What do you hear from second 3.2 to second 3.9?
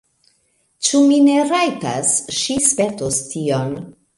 tion!